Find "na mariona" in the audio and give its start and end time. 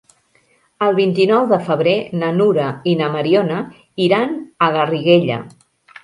3.01-3.59